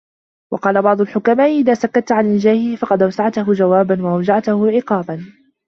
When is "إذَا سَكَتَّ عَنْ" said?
1.59-2.25